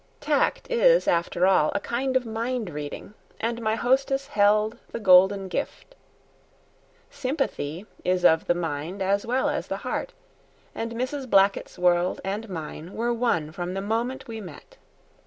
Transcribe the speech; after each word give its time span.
Tact 0.19 0.65
is 0.71 1.07
after 1.07 1.45
all 1.45 1.71
a 1.75 1.79
kind 1.79 2.17
of 2.17 2.25
mindreading, 2.25 3.13
and 3.39 3.61
my 3.61 3.75
hostess 3.75 4.25
held 4.29 4.79
the 4.91 4.99
golden 4.99 5.47
gift. 5.47 5.93
Sympathy 7.11 7.85
is 8.03 8.25
of 8.25 8.47
the 8.47 8.55
mind 8.55 9.03
as 9.03 9.27
well 9.27 9.47
as 9.47 9.67
the 9.67 9.77
heart, 9.85 10.11
and 10.73 10.93
Mrs. 10.93 11.29
Blackett's 11.29 11.77
world 11.77 12.19
and 12.25 12.49
mine 12.49 12.95
were 12.95 13.13
one 13.13 13.51
from 13.51 13.75
the 13.75 13.79
moment 13.81 14.27
we 14.27 14.41
met. 14.41 14.77